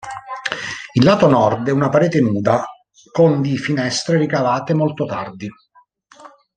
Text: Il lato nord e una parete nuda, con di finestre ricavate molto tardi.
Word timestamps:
Il 0.93 1.03
lato 1.03 1.27
nord 1.27 1.67
e 1.67 1.71
una 1.71 1.89
parete 1.89 2.19
nuda, 2.21 2.65
con 3.11 3.39
di 3.39 3.55
finestre 3.59 4.17
ricavate 4.17 4.73
molto 4.73 5.05
tardi. 5.05 5.47